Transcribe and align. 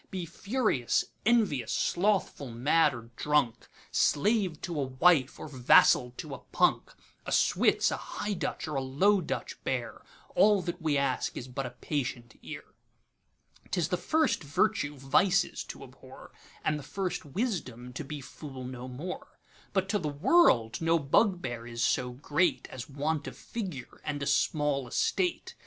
Be 0.09 0.25
furious, 0.25 1.05
envious, 1.27 1.71
slothful, 1.71 2.49
mad, 2.49 2.95
or 2.95 3.11
drunk, 3.15 3.67
Slave 3.91 4.59
to 4.61 4.79
a 4.81 4.85
wife, 4.85 5.39
or 5.39 5.47
vassal 5.47 6.09
to 6.17 6.33
a 6.33 6.39
punk,A 6.39 7.29
Switz, 7.31 7.91
a 7.91 7.97
High 7.97 8.33
Dutch 8.33 8.67
or 8.67 8.73
a 8.73 8.81
Low 8.81 9.21
Dutch 9.21 9.63
bear; 9.63 10.01
All 10.33 10.63
that 10.63 10.81
we 10.81 10.97
ask 10.97 11.37
is 11.37 11.47
but 11.47 11.67
a 11.67 11.77
patient 11.79 12.33
ear.'T 12.41 13.77
is 13.79 13.89
the 13.89 13.95
first 13.95 14.41
virtue 14.43 14.95
vices 14.97 15.63
to 15.65 15.83
abhor, 15.83 16.31
And 16.65 16.79
the 16.79 16.83
first 16.83 17.23
wisdom 17.23 17.93
to 17.93 18.03
be 18.03 18.21
fool 18.21 18.63
no 18.63 18.87
more:But 18.87 19.87
to 19.89 19.99
the 19.99 20.09
world 20.09 20.81
no 20.81 20.97
bugbear 20.97 21.67
is 21.67 21.83
so 21.83 22.13
greatAs 22.13 22.89
want 22.89 23.27
of 23.27 23.37
figure 23.37 24.01
and 24.03 24.23
a 24.23 24.25
small 24.25 24.87
Estate. 24.87 25.53